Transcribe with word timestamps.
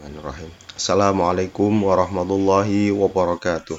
Bismillahirrahmanirrahim. 0.00 0.50
Assalamualaikum 0.80 1.72
warahmatullahi 1.84 2.88
wabarakatuh. 2.88 3.76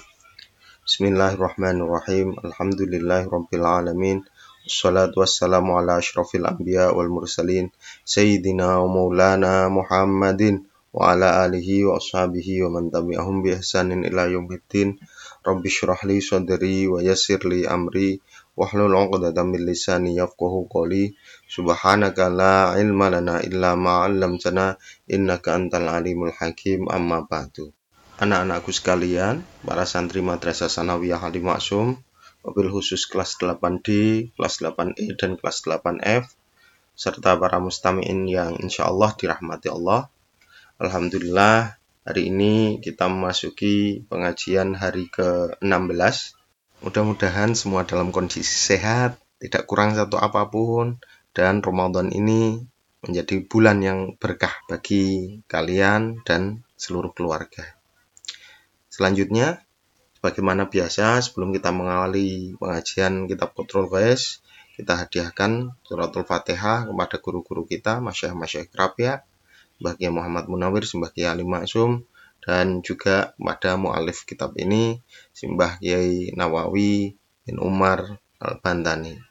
Bismillahirrahmanirrahim. 0.85 2.37
Alhamdulillahirabbil 2.45 3.65
alamin. 3.65 4.21
Wassalatu 4.61 5.25
wassalamu 5.25 5.81
ala 5.81 5.97
asyrafil 5.97 6.45
anbiya 6.45 6.93
wal 6.93 7.09
mursalin 7.09 7.73
sayyidina 8.05 8.85
wa 8.85 9.01
maulana 9.01 9.65
Muhammadin 9.73 10.69
wa 10.93 11.09
ala 11.09 11.41
alihi 11.41 11.89
wa 11.89 11.97
ashabihi 11.97 12.69
wa 12.69 12.77
man 12.77 12.93
tabi'ahum 12.93 13.41
bi 13.41 13.57
ihsanin 13.57 14.05
ila 14.05 14.29
yaumiddin. 14.29 15.01
Rabbi 15.41 15.73
shrah 15.73 16.05
li 16.05 16.21
sadri 16.21 16.85
wa 16.85 17.01
yassir 17.01 17.41
li 17.49 17.65
amri 17.65 18.21
wahlul 18.59 18.93
'uqdatam 18.93 19.53
min 19.55 19.63
lisani 19.67 20.17
yafqahu 20.19 20.67
qawli. 20.67 21.15
Subhanaka 21.47 22.31
la 22.31 22.75
ilma 22.77 23.07
lana 23.11 23.39
illa 23.41 23.75
ma 23.79 24.03
'allamtana 24.05 24.75
innaka 25.07 25.55
antal 25.55 25.87
alimul 25.87 26.33
hakim 26.35 26.87
amma 26.91 27.23
ba'du. 27.27 27.71
Anak-anakku 28.21 28.69
sekalian, 28.69 29.41
para 29.65 29.81
santri 29.89 30.21
Madrasah 30.21 30.69
Sanawiyah 30.69 31.25
Halim 31.25 31.49
Maksum, 31.49 31.97
mobil 32.45 32.67
khusus 32.69 33.09
kelas 33.09 33.33
8D, 33.41 33.89
kelas 34.37 34.61
8E, 34.61 35.17
dan 35.17 35.41
kelas 35.41 35.65
8F, 35.65 36.29
serta 36.93 37.33
para 37.41 37.57
mustami'in 37.57 38.29
yang 38.29 38.61
insya 38.61 38.85
Allah 38.85 39.09
dirahmati 39.17 39.73
Allah. 39.73 40.05
Alhamdulillah, 40.77 41.81
hari 42.05 42.29
ini 42.29 42.77
kita 42.77 43.09
memasuki 43.09 44.05
pengajian 44.05 44.77
hari 44.77 45.09
ke-16. 45.09 46.40
Mudah-mudahan 46.81 47.53
semua 47.53 47.85
dalam 47.85 48.09
kondisi 48.09 48.41
sehat, 48.41 49.21
tidak 49.37 49.69
kurang 49.69 49.93
satu 49.93 50.17
apa 50.17 50.49
pun, 50.49 50.97
dan 51.29 51.61
Ramadan 51.61 52.09
ini 52.09 52.57
menjadi 53.05 53.45
bulan 53.45 53.85
yang 53.85 53.99
berkah 54.17 54.49
bagi 54.65 55.37
kalian 55.45 56.25
dan 56.25 56.65
seluruh 56.81 57.13
keluarga. 57.13 57.77
Selanjutnya, 58.89 59.61
bagaimana 60.25 60.73
biasa 60.73 61.21
sebelum 61.21 61.53
kita 61.53 61.69
mengawali 61.69 62.57
pengajian 62.57 63.29
kitab 63.29 63.53
Kontrol 63.53 63.85
Guys, 63.85 64.41
kita 64.73 65.05
hadiahkan 65.05 65.77
suratul 65.85 66.25
Fatihah 66.25 66.89
kepada 66.89 67.21
guru-guru 67.21 67.61
kita, 67.69 68.01
Masyayikh-Masyayikh 68.01 68.73
Kerapia, 68.73 69.21
Mbah 69.77 70.01
Kiai 70.01 70.09
Muhammad 70.09 70.49
Munawir, 70.49 70.89
Simbah 70.89 71.13
Kiai 71.13 71.29
Ali 71.29 71.45
Maksum, 71.45 72.09
dan 72.41 72.81
juga 72.81 73.37
kepada 73.37 73.77
mu'alif 73.77 74.25
kitab 74.25 74.57
ini, 74.57 74.99
Simbah 75.31 75.77
Kiai 75.77 76.33
Nawawi 76.33 77.13
bin 77.45 77.57
Umar 77.61 78.17
Al-Bantani 78.41 79.30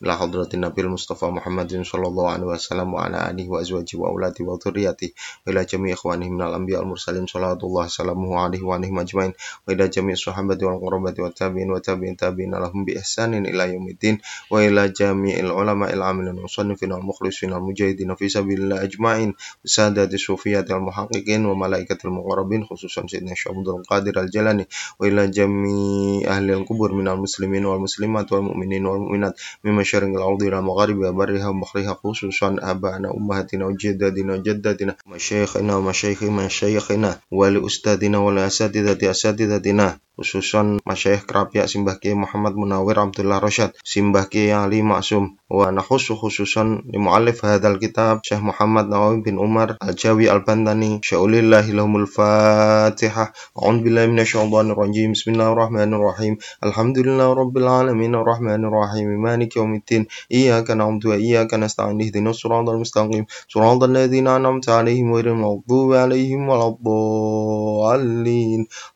ila 0.00 0.16
hadratin 0.16 0.60
Nabi 0.64 0.82
Mustafa 0.88 1.28
Muhammadin 1.28 1.84
sallallahu 1.84 2.28
alaihi 2.32 2.48
wasallam 2.56 2.88
wa 2.96 3.04
ala 3.04 3.28
alihi 3.28 3.48
wa 3.52 3.60
azwaji 3.60 3.96
wa 4.00 4.08
auladi 4.08 4.40
wa 4.42 4.56
dhurriyyati 4.56 5.12
wa 5.44 5.52
ila 5.52 5.60
jami' 5.68 5.92
ikhwanihi 5.92 6.30
minal 6.32 6.56
anbiya 6.56 6.80
wal 6.80 6.96
mursalin 6.96 7.28
sallallahu 7.28 7.84
alaihi 7.84 8.64
wa 8.64 8.76
alihi 8.80 8.92
majmain 8.96 9.32
wa 9.36 9.68
ila 9.74 9.84
jami' 9.92 10.16
sahabati 10.16 10.64
wal 10.64 10.80
qurabati 10.80 11.20
wa 11.20 11.28
tabi'in 11.30 11.68
wa 11.68 11.80
tabi'in 11.84 12.16
tabi'in 12.16 12.50
lahum 12.56 12.88
bi 12.88 12.96
ihsanin 12.96 13.44
ila 13.44 13.68
yaumiddin 13.68 14.16
wa 14.48 14.64
ila 14.64 14.88
jami'il 14.88 15.52
ulama 15.52 15.92
il 15.92 16.00
amilin 16.00 16.40
musannifin 16.40 16.96
wal 16.96 17.04
mukhlisin 17.04 17.52
wal 17.52 17.60
mujahidin 17.60 18.08
fi 18.16 18.32
sabilillah 18.32 18.80
ajma'in 18.80 19.36
sadati 19.68 20.16
sufiyati 20.16 20.72
al 20.72 20.80
muhaqqiqin 20.80 21.44
wa 21.44 21.52
malaikatil 21.52 22.08
muqarrabin 22.08 22.64
khususan 22.64 23.04
sayyidina 23.04 23.36
Syabdul 23.36 23.84
Qadir 23.84 24.16
al 24.16 24.32
Jalani 24.32 24.64
wa 24.96 25.04
ila 25.04 25.28
jami' 25.28 26.24
ahli 26.24 26.56
al 26.56 26.64
kubur 26.64 26.96
minal 26.96 27.20
muslimin 27.20 27.68
wal 27.68 27.84
muslimat 27.84 28.24
wal 28.32 28.48
mu'minin 28.48 28.80
wal 28.88 28.96
mu'minat 29.04 29.36
mimma 29.60 29.84
وشرق 29.90 30.08
الأرضنا 30.08 30.60
مغاربها 30.60 31.10
برها 31.10 31.48
وبحرها 31.48 31.98
خصوصا 32.04 32.56
أبانا 32.62 33.10
أمهاتنا 33.10 33.66
وجدادنا 33.66 34.32
وجدادنا 34.34 34.94
ومشايخنا 35.06 35.76
ومشايخ 35.76 36.22
مشايخنا 36.22 37.18
ولأستاذنا 37.30 38.18
ولأساتذة 38.18 39.10
أساتذتنا 39.10 39.98
خصوصا 40.18 40.78
مشايخ 40.86 41.24
كرابيا 41.24 41.66
سمبه 41.66 41.94
كي 41.94 42.14
محمد 42.14 42.54
منور 42.56 43.00
عبد 43.00 43.20
الله 43.20 43.38
رشاد 43.38 43.70
سمبه 43.84 44.22
كي 44.22 44.52
علي 44.52 44.82
معصوم. 44.82 45.36
ونخص 45.50 46.12
خصوصا 46.12 46.82
لمؤلف 46.94 47.44
هذا 47.44 47.68
الكتاب 47.68 48.20
شيخ 48.22 48.38
محمد 48.38 48.86
نووي 48.88 49.20
بن 49.20 49.38
عمر 49.38 49.76
الجاوي 49.88 50.32
البنداني 50.32 51.00
شاول 51.02 51.34
الله 51.34 51.70
لهم 51.70 51.96
الفاتحة. 51.96 53.32
أعوذ 53.62 53.78
بالله 53.80 54.06
من 54.06 54.20
الشيطان 54.20 54.70
الرجيم. 54.70 55.12
بسم 55.12 55.30
الله 55.32 55.52
الرحمن 55.52 55.94
الرحيم. 55.94 56.36
الحمد 56.64 56.98
لله 56.98 57.32
رب 57.32 57.56
العالمين 57.56 58.14
الرحمن 58.14 58.64
الرحيم. 58.64 59.08
مالك 59.22 59.56
يوم 59.56 59.74
iyyaka 60.30 60.76
na'budu 60.76 61.14
wa 61.14 61.18
iyyaka 61.18 61.56
nasta'in 61.56 62.00
ihdinas 62.00 62.40
siratal 62.40 62.78
mustaqim 62.80 63.24
siratal 63.48 63.90
ladzina 63.90 64.36
an'amta 64.36 64.80
'alaihim 64.80 65.12
ghairil 65.14 65.38
maghdubi 65.38 65.96
'alaihim 65.96 66.46
waladdallin 66.50 67.10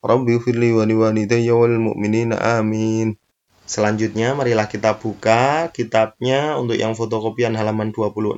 rabbi 0.04 0.34
firli 0.42 0.70
wa 0.76 0.84
walidayya 0.84 1.54
wal 1.56 1.76
mu'minina 1.78 2.36
amin. 2.60 3.16
Selanjutnya 3.64 4.36
marilah 4.36 4.68
kita 4.68 5.00
buka 5.00 5.72
kitabnya 5.72 6.60
untuk 6.60 6.76
yang 6.76 6.92
fotokopian 6.92 7.56
halaman 7.56 7.96
26 7.96 8.36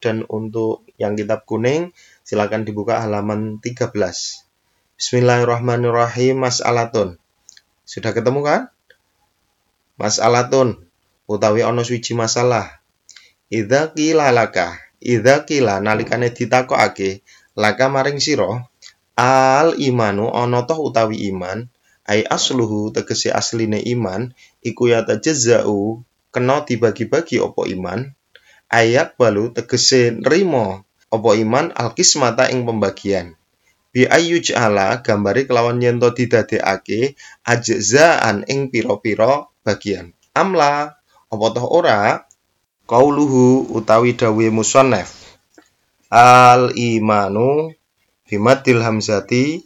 dan 0.00 0.24
untuk 0.32 0.88
yang 0.96 1.12
kitab 1.12 1.44
kuning 1.44 1.92
silakan 2.24 2.64
dibuka 2.64 3.04
halaman 3.04 3.60
13. 3.60 3.92
Bismillahirrahmanirrahim 4.96 6.40
Mas'alatun. 6.40 7.20
Sudah 7.84 8.16
ketemu 8.16 8.40
kan? 8.40 8.60
Mas'alatun 10.00 10.88
utawi 11.34 11.60
ana 11.64 11.82
suci 11.82 12.12
masalah. 12.12 12.80
Idza 13.52 13.92
qila 13.92 14.32
laka, 14.32 14.80
idza 15.00 15.44
qila 15.48 15.80
nalikane 15.84 16.28
ditakokake 16.32 17.20
laka 17.56 17.86
maring 17.92 18.16
sira 18.22 18.64
al 19.18 19.76
imanu 19.76 20.32
ana 20.32 20.64
toh 20.64 20.80
utawi 20.88 21.28
iman 21.32 21.68
ai 22.08 22.24
asluhu 22.24 22.90
tegese 22.96 23.28
asline 23.28 23.76
iman 23.92 24.32
iku 24.64 24.88
ya 24.88 25.04
tajazzau 25.04 26.00
kena 26.32 26.64
dibagi-bagi 26.64 27.36
opo 27.44 27.68
iman 27.68 28.08
ayat 28.72 29.20
balu 29.20 29.52
tegese 29.52 30.16
nrimo 30.16 30.80
opo 31.12 31.30
iman 31.36 31.76
alkismata 31.76 32.48
ing 32.48 32.64
pembagian 32.64 33.36
bi 33.92 34.08
ayyuj 34.08 34.56
ala 34.56 35.04
gambari 35.04 35.44
kelawan 35.44 35.76
yen 35.84 36.00
to 36.00 36.08
didadekake 36.16 37.12
ajzaan 37.44 38.48
ing 38.48 38.72
pira-pira 38.72 39.44
bagian 39.60 40.16
amla 40.32 40.96
opo 41.32 41.46
toh 41.54 41.66
ora? 41.78 42.28
Kauluhu 42.90 43.72
utawi 43.72 44.12
dawe 44.20 44.46
musannaf. 44.52 45.10
Al 46.12 46.76
imanu 46.76 47.72
bimadil 48.28 48.84
hamzati 48.84 49.64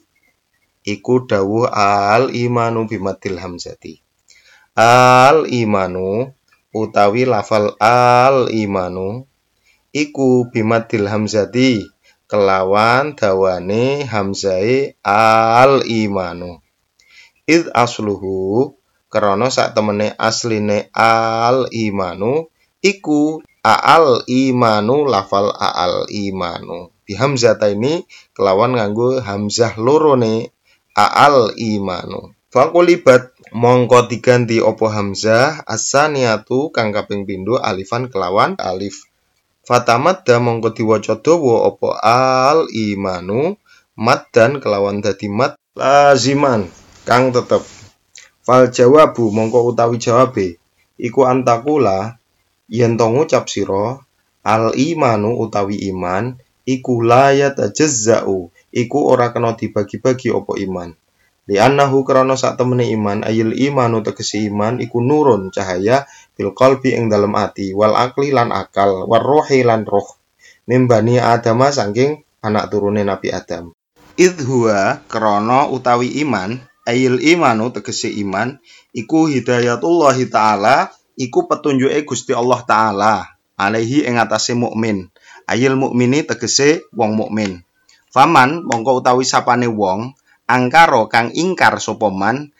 iku 0.87 1.15
dawuh 1.27 1.66
al 1.75 2.31
imanu 2.31 2.87
bimadil 2.87 3.37
hamzati. 3.43 3.99
Al 4.78 5.50
imanu 5.50 6.31
utawi 6.71 7.27
lafal 7.27 7.75
al 7.83 8.47
imanu 8.54 9.27
iku 9.91 10.47
bimadil 10.53 11.10
hamzati 11.10 11.83
kelawan 12.31 13.19
dawane 13.19 14.06
hamzai 14.06 14.94
al 15.03 15.83
imanu 15.88 16.62
id 17.48 17.71
asluhu 17.75 18.71
krana 19.16 19.49
sak 19.49 19.72
temene 19.72 20.12
asline 20.21 20.93
al 20.93 21.72
imanu 21.72 22.53
iku 22.84 23.41
al 23.65 24.21
imanu 24.28 25.09
lafal 25.09 25.49
al 25.56 26.04
imanu 26.12 26.93
bihamzata 27.09 27.72
ini 27.72 28.04
kelawan 28.37 28.77
nganggo 28.77 29.25
hamzah 29.25 29.81
lorone 29.81 30.53
A'al 30.97 31.53
imanu. 31.60 32.32
Fakulibat 32.49 33.37
mongko 33.53 34.09
diganti 34.09 34.65
opo 34.65 34.88
hamzah 34.88 35.60
asaniatu 35.69 36.72
kang 36.72 36.88
kaping 36.88 37.28
pindho 37.28 37.60
alifan 37.60 38.09
kelawan 38.09 38.56
alif. 38.56 39.04
Fatamadda 39.69 40.41
mongko 40.41 40.72
diwaca 40.72 41.21
dawa 41.21 41.69
opo 41.69 41.93
al 42.00 42.65
imanu 42.72 43.60
dan 44.33 44.56
kelawan 44.56 45.04
dadi 45.04 45.28
mad 45.28 45.60
laziman 45.77 46.65
kang 47.04 47.28
tetep. 47.28 47.76
Fal 48.47 48.71
jawabu 48.71 49.25
mongko 49.34 49.59
utawi 49.75 49.98
jawabe 49.98 50.47
iku 51.07 51.21
antakula 51.27 52.15
yen 52.71 52.95
to 52.98 53.07
ngucap 53.10 53.45
sira 53.53 53.98
al 54.47 54.65
imanu 54.78 55.34
utawi 55.45 55.77
iman 55.91 56.25
iku 56.63 57.03
layat 57.10 57.59
jazzau 57.77 58.54
iku 58.71 58.98
ora 59.13 59.34
kena 59.34 59.59
dibagi-bagi 59.59 60.28
opo 60.31 60.54
iman. 60.66 60.95
Li'annahu 61.47 62.03
krana 62.07 62.34
sak 62.34 62.59
temene 62.59 62.87
iman 62.91 63.22
ayil 63.22 63.51
imanu 63.54 64.03
tegese 64.07 64.43
iman 64.51 64.83
iku 64.83 64.99
nurun 64.99 65.54
cahaya 65.54 66.07
bil 66.34 66.51
qalbi 66.59 66.91
ing 66.99 67.07
dalem 67.07 67.34
ati 67.39 67.71
wal 67.71 67.95
akli 67.95 68.34
lan 68.34 68.51
akal 68.51 69.07
war 69.10 69.22
rohi 69.22 69.63
lan 69.63 69.83
roh 69.87 70.07
mimbani 70.66 71.22
adama 71.22 71.71
saking 71.71 72.22
anak 72.47 72.66
turune 72.71 73.03
Nabi 73.07 73.31
Adam. 73.31 73.71
Idhuwa 74.19 75.07
krana 75.07 75.71
utawi 75.71 76.19
iman 76.27 76.59
ayil 76.86 77.18
imanu 77.21 77.74
tegese 77.74 78.09
iman 78.22 78.56
iku 78.94 79.27
hidayatullah 79.28 80.16
taala 80.30 80.88
iku 81.18 81.50
petunjuke 81.50 82.06
Gusti 82.06 82.33
Allah 82.33 82.62
taala 82.62 83.15
alaihi 83.59 84.06
ing 84.06 84.16
atase 84.22 84.54
mukmin. 84.54 85.10
Ayil 85.47 85.74
mukmini 85.78 86.22
tegese 86.27 86.86
wong 86.94 87.18
mukmin. 87.18 87.62
Faman 88.10 88.65
mongko 88.65 89.04
utawi 89.04 89.28
sapane 89.28 89.68
wong 89.68 90.16
angkaro 90.47 91.10
kang 91.10 91.34
ingkar 91.34 91.77
sapa 91.83 92.09
man 92.09 92.54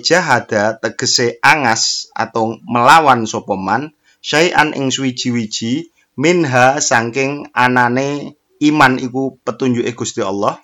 jahada 0.00 0.80
tegese 0.80 1.36
angas 1.44 2.08
atau 2.16 2.56
melawan 2.64 3.28
sapa 3.28 3.54
man 3.60 3.92
syai'an 4.24 4.72
ing 4.72 4.88
suwiji-wiji 4.88 5.92
minha 6.16 6.80
saking 6.80 7.52
anane 7.52 8.40
iman 8.64 8.96
iku 8.96 9.36
petunjuke 9.44 9.92
Gusti 9.92 10.24
Allah 10.24 10.56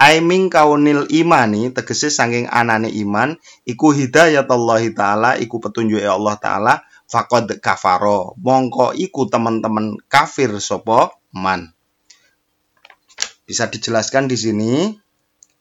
Aiming 0.00 0.48
kaunil 0.48 1.04
imani 1.12 1.76
tegese 1.76 2.08
saking 2.08 2.48
anane 2.48 2.88
iman 3.04 3.36
iku 3.68 3.92
hidayat 3.92 4.48
Allah 4.48 4.80
taala 4.96 5.30
iku 5.36 5.60
petunjuke 5.60 6.08
Allah 6.08 6.40
taala 6.40 6.74
faqad 7.04 7.60
kafaro 7.60 8.32
mongko 8.40 8.96
iku 8.96 9.28
teman-teman 9.28 10.00
kafir 10.08 10.56
sapa 10.56 11.12
man 11.36 11.76
bisa 13.50 13.66
dijelaskan 13.66 14.30
di 14.30 14.38
sini 14.38 14.72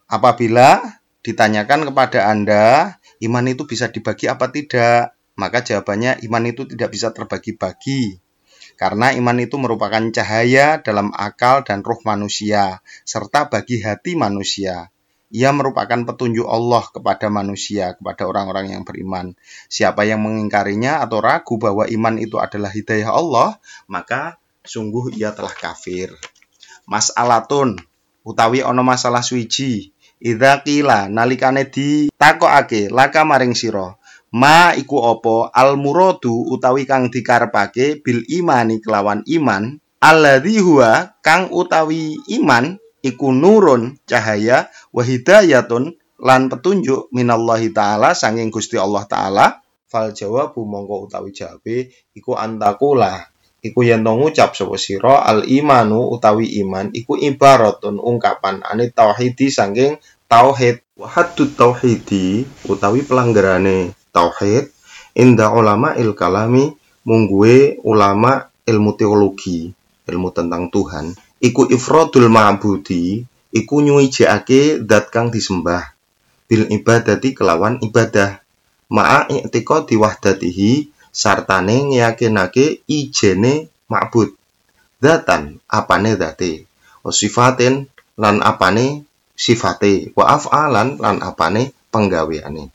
apabila 0.05 0.77
ditanyakan 1.25 1.89
kepada 1.89 2.29
Anda, 2.29 2.97
iman 3.25 3.45
itu 3.49 3.65
bisa 3.65 3.89
dibagi 3.89 4.29
apa 4.29 4.53
tidak? 4.53 5.17
Maka 5.33 5.65
jawabannya 5.65 6.21
iman 6.27 6.43
itu 6.45 6.69
tidak 6.69 6.93
bisa 6.93 7.09
terbagi-bagi. 7.09 8.21
Karena 8.79 9.11
iman 9.11 9.35
itu 9.43 9.59
merupakan 9.59 9.99
cahaya 9.99 10.79
dalam 10.79 11.11
akal 11.11 11.67
dan 11.67 11.83
roh 11.83 11.99
manusia, 12.07 12.79
serta 13.03 13.51
bagi 13.51 13.83
hati 13.83 14.15
manusia. 14.15 14.87
Ia 15.35 15.51
merupakan 15.51 16.07
petunjuk 16.07 16.47
Allah 16.47 16.87
kepada 16.87 17.27
manusia, 17.27 17.99
kepada 17.99 18.23
orang-orang 18.23 18.71
yang 18.71 18.87
beriman. 18.87 19.35
Siapa 19.67 20.07
yang 20.07 20.23
mengingkarinya 20.23 21.03
atau 21.03 21.19
ragu 21.19 21.59
bahwa 21.59 21.83
iman 21.85 22.15
itu 22.17 22.39
adalah 22.39 22.71
hidayah 22.71 23.11
Allah, 23.11 23.59
maka 23.91 24.39
sungguh 24.63 25.11
ia 25.19 25.35
telah 25.35 25.51
kafir 25.53 26.15
mas'alatun 26.89 27.77
utawi 28.25 28.65
ana 28.65 28.81
masalah 28.81 29.21
suwiji 29.21 29.93
idza 30.17 30.65
qila 30.65 31.05
nalikane 31.05 31.69
ditakokake 31.69 32.89
laka 32.89 33.21
maring 33.21 33.53
sira 33.53 33.95
ma 34.33 34.73
iku 34.77 35.01
apa? 35.09 35.49
Al 35.53 35.77
muradu 35.79 36.49
utawi 36.53 36.85
kang 36.85 37.09
dikarepake 37.09 38.01
bil 38.01 38.21
imani 38.29 38.81
kelawan 38.81 39.25
iman. 39.25 39.77
Alladzi 39.99 40.63
huwa 40.63 41.19
kang 41.19 41.51
utawi 41.51 42.15
iman 42.39 42.79
iku 43.03 43.35
nurun 43.35 43.99
cahaya 44.07 44.71
wa 44.95 45.03
hidayatun 45.03 45.99
lan 46.19 46.47
petunjuk 46.51 47.11
minallahi 47.15 47.71
taala 47.75 48.15
sanging 48.15 48.51
Gusti 48.51 48.79
Allah 48.79 49.03
taala. 49.07 49.45
Fal 49.89 50.13
jawabu 50.13 50.63
mongko 50.69 51.09
utawi 51.09 51.33
jawabe 51.33 51.89
iku 52.13 52.37
antakula 52.37 53.25
iku 53.59 53.81
yen 53.81 54.05
ngucap 54.05 54.53
sapa 54.53 54.77
sira 54.77 55.25
al 55.25 55.49
imanu 55.49 56.13
utawi 56.13 56.61
iman 56.63 56.93
iku 56.93 57.17
ibaratun 57.17 57.97
ungkapan 57.97 58.61
ane 58.63 58.93
tauhidi 58.93 59.49
saking 59.49 59.97
tauhid. 60.29 60.79
Wa 60.99 61.07
tauhidi 61.31 62.43
utawi 62.67 63.07
pelanggarane 63.07 63.98
tauhid 64.15 64.69
inda 65.17 65.51
ulama 65.53 65.95
il 65.97 66.13
kalami 66.17 66.73
mungguwe 67.07 67.81
ulama 67.85 68.47
ilmu 68.65 68.91
teologi 68.99 69.73
ilmu 70.09 70.29
tentang 70.33 70.69
Tuhan. 70.73 71.13
Iku 71.39 71.69
ifradul 71.71 72.27
ma'budi 72.27 73.23
iku 73.55 73.75
nyuwijake 73.79 74.83
zat 74.83 75.09
kang 75.13 75.31
disembah 75.31 75.95
bil 76.49 76.65
ibadati 76.67 77.31
kelawan 77.37 77.77
ibadah. 77.79 78.41
Ma'a 78.89 79.29
i'tiqadi 79.29 79.95
wahdatihi 80.01 80.89
sartane 81.13 81.93
ngeyakinake 81.93 82.81
ijene 82.89 83.69
ma'bud 83.85 84.33
datan 84.97 85.61
apane 85.69 86.17
date 86.17 86.65
wa 87.05 87.13
sifatin 87.13 87.85
lan 88.17 88.41
apane 88.41 89.05
sifate 89.37 90.11
wa 90.17 90.25
af'alan 90.35 90.97
lan 90.99 91.21
apane 91.23 91.71
penggaweane 91.93 92.73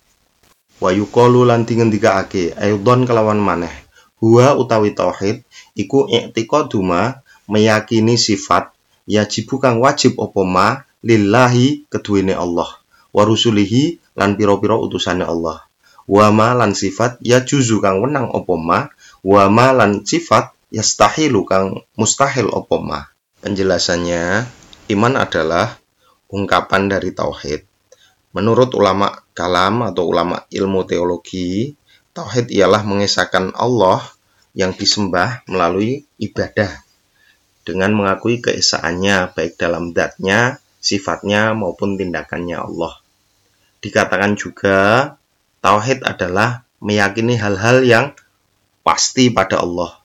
wa 0.84 0.92
yuqalu 0.92 1.48
lan 1.48 1.64
dingendikake 1.64 2.52
aidon 2.60 3.08
kelawan 3.08 3.40
maneh. 3.40 3.72
Huwa 4.20 4.52
utawi 4.60 4.92
tauhid 4.92 5.40
iku 5.72 6.04
i'tiqaduma 6.12 7.24
meyakini 7.48 8.20
sifat 8.20 8.68
yajibu 9.08 9.56
kang 9.56 9.80
wajib 9.80 10.20
apa 10.20 10.40
ma 10.44 10.66
lillahi 11.00 11.88
keduwene 11.88 12.36
Allah 12.36 12.68
wa 13.16 13.22
rusulihi 13.24 13.96
lan 14.12 14.36
pira-pira 14.36 14.76
utusane 14.76 15.24
Allah. 15.24 15.64
Wama 16.04 16.52
lan 16.52 16.76
sifat 16.76 17.16
ya 17.24 17.40
juzu 17.40 17.80
kang 17.80 18.04
wenang 18.04 18.28
opo 18.28 18.60
ma 18.60 18.92
lan 19.72 20.04
sifat 20.04 20.52
yastahilu 20.68 21.48
kang 21.48 21.80
mustahil 21.96 22.52
ma. 22.84 23.08
Penjelasannya 23.40 24.44
iman 24.92 25.14
adalah 25.16 25.80
ungkapan 26.28 26.92
dari 26.92 27.16
tauhid 27.16 27.64
menurut 28.34 28.74
ulama 28.74 29.22
kalam 29.32 29.86
atau 29.86 30.10
ulama 30.10 30.42
ilmu 30.50 30.82
teologi 30.84 31.78
tauhid 32.12 32.50
ialah 32.50 32.82
mengesahkan 32.82 33.54
Allah 33.54 34.02
yang 34.54 34.74
disembah 34.74 35.46
melalui 35.46 36.06
ibadah 36.18 36.84
dengan 37.64 37.96
mengakui 37.96 38.44
keesaannya 38.44 39.32
baik 39.32 39.56
dalam 39.56 39.96
datnya, 39.96 40.60
sifatnya 40.78 41.56
maupun 41.56 41.96
tindakannya 41.96 42.60
Allah. 42.60 43.00
Dikatakan 43.80 44.36
juga 44.36 44.78
Tauhid 45.64 46.04
adalah 46.04 46.68
meyakini 46.84 47.40
hal-hal 47.40 47.80
yang 47.88 48.06
pasti 48.84 49.32
pada 49.32 49.64
Allah, 49.64 49.96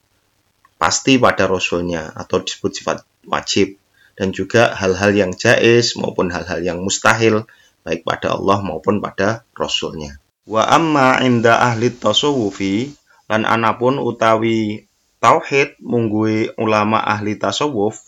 pasti 0.80 1.20
pada 1.20 1.44
Rasulnya 1.44 2.16
atau 2.16 2.40
disebut 2.40 2.80
sifat 2.80 3.04
wajib 3.28 3.76
dan 4.16 4.32
juga 4.32 4.72
hal-hal 4.72 5.12
yang 5.12 5.32
jais 5.36 5.92
maupun 6.00 6.32
hal-hal 6.32 6.64
yang 6.64 6.80
mustahil 6.80 7.44
baik 7.86 8.04
pada 8.04 8.36
Allah 8.36 8.60
maupun 8.60 9.00
pada 9.00 9.44
Rasulnya. 9.56 10.16
Wa 10.48 10.66
amma 10.66 11.20
inda 11.22 11.60
ahli 11.60 11.92
tasawufi 11.94 12.90
lan 13.30 13.46
anapun 13.46 14.00
utawi 14.02 14.88
tauhid 15.22 15.78
munggui 15.80 16.50
ulama 16.58 16.98
ahli 17.00 17.36
tasawuf 17.36 18.00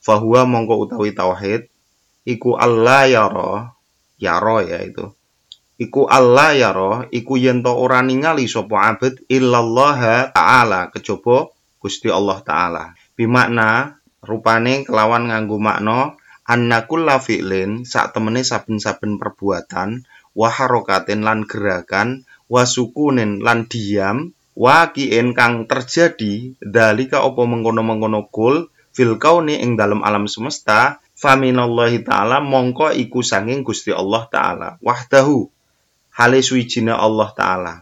fahuwa 0.00 0.48
mongko 0.48 0.74
utawi 0.88 1.10
tauhid 1.12 1.68
iku 2.24 2.56
Allah 2.56 3.04
yara 3.10 3.74
yaro 4.16 4.62
ya 4.64 4.80
itu 4.80 5.12
iku 5.76 6.06
Allah 6.06 6.54
ya 6.54 6.70
roh 6.70 7.06
iku 7.10 7.34
yen 7.34 7.66
to 7.66 7.72
ora 7.74 8.02
ningali 8.02 8.46
sapa 8.46 8.94
illallah 9.26 10.30
taala 10.30 10.90
kejaba 10.94 11.50
Gusti 11.82 12.08
Allah 12.08 12.38
taala 12.40 12.84
bimakna 13.18 13.98
rupane 14.24 14.86
kelawan 14.86 15.28
nganggo 15.28 15.58
makna 15.58 16.16
anna 16.44 16.84
kulla 16.84 17.16
fi'lin 17.20 17.88
sak 17.88 18.12
temene 18.12 18.44
saben-saben 18.44 19.16
perbuatan 19.16 20.04
wa 20.36 20.48
harokatin 20.52 21.24
lan 21.24 21.48
gerakan 21.48 22.28
wa 22.52 22.68
sukunin 22.68 23.40
lan 23.40 23.64
diam 23.64 24.36
wa 24.54 24.92
kien 24.94 25.32
kang 25.32 25.66
terjadi 25.66 26.54
dalika 26.60 27.24
apa 27.24 27.42
mengkono-mengkono 27.48 28.28
kul 28.28 28.68
fil 28.94 29.18
kauni 29.18 29.58
ing 29.64 29.74
dalam 29.74 30.04
alam 30.06 30.30
semesta 30.30 31.02
faminallahi 31.18 32.06
taala 32.06 32.38
mongko 32.44 32.94
iku 32.94 33.24
sanging 33.24 33.66
Gusti 33.66 33.90
Allah 33.90 34.28
taala 34.30 34.68
wahdahu 34.84 35.50
hale 36.14 36.38
suwijine 36.44 36.94
Allah 36.94 37.34
taala. 37.34 37.74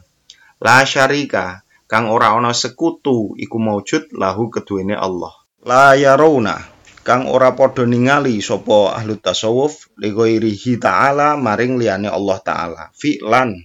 La 0.62 0.86
syarika 0.88 1.60
kang 1.84 2.08
ora 2.08 2.32
ana 2.32 2.56
sekutu 2.56 3.36
iku 3.36 3.56
maujud 3.60 4.08
lahu 4.16 4.48
keduwene 4.48 4.96
Allah. 4.96 5.36
La 5.68 5.92
yarawna 5.98 6.71
kang 7.02 7.26
ora 7.26 7.50
padha 7.58 7.82
ningali 7.82 8.38
sapa 8.38 8.94
ahli 8.94 9.18
tasawuf 9.18 9.90
lighairihi 9.98 10.78
ta'ala 10.78 11.34
maring 11.34 11.74
liyane 11.74 12.06
Allah 12.06 12.38
taala. 12.38 12.82
Fi'lan 12.94 13.58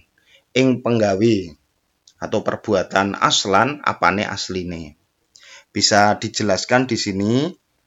ing 0.58 0.82
penggawe 0.82 1.36
atau 2.18 2.42
perbuatan 2.42 3.14
aslan 3.14 3.78
apane 3.86 4.26
asline. 4.26 4.98
Bisa 5.70 6.18
dijelaskan 6.18 6.90
di 6.90 6.98
sini 6.98 7.34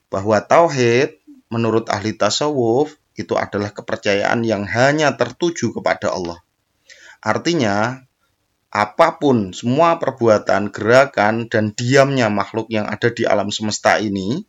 bahwa 0.08 0.40
tauhid 0.40 1.20
menurut 1.52 1.92
ahli 1.92 2.16
tasawuf 2.16 2.96
itu 3.12 3.36
adalah 3.36 3.76
kepercayaan 3.76 4.40
yang 4.48 4.64
hanya 4.64 5.12
tertuju 5.20 5.76
kepada 5.76 6.08
Allah. 6.16 6.40
Artinya, 7.20 8.00
apa 8.72 9.20
pun 9.20 9.52
semua 9.52 10.00
perbuatan, 10.00 10.72
gerakan, 10.72 11.44
dan 11.52 11.76
diamnya 11.76 12.32
makhluk 12.32 12.72
yang 12.72 12.88
ada 12.88 13.12
di 13.12 13.28
alam 13.28 13.52
semesta 13.52 14.00
ini, 14.00 14.48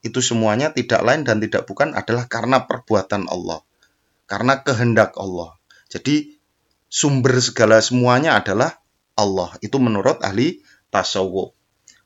itu 0.00 0.24
semuanya 0.24 0.72
tidak 0.72 1.04
lain 1.04 1.22
dan 1.22 1.40
tidak 1.44 1.68
bukan 1.68 1.92
adalah 1.92 2.24
karena 2.26 2.64
perbuatan 2.64 3.28
Allah, 3.28 3.60
karena 4.24 4.64
kehendak 4.64 5.16
Allah. 5.20 5.56
Jadi, 5.92 6.40
sumber 6.88 7.36
segala 7.38 7.78
semuanya 7.84 8.40
adalah 8.40 8.80
Allah. 9.18 9.52
Itu 9.60 9.76
menurut 9.76 10.24
ahli 10.24 10.64
tasawuf. 10.88 11.52